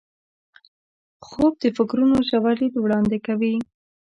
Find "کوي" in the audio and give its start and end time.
3.27-3.55